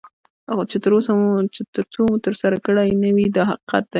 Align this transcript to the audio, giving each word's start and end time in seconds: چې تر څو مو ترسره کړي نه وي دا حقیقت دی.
چې 0.69 0.77
تر 1.77 1.83
څو 1.97 2.01
مو 2.09 2.15
ترسره 2.25 2.57
کړي 2.65 2.89
نه 3.01 3.09
وي 3.15 3.27
دا 3.35 3.43
حقیقت 3.51 3.83
دی. 3.85 3.89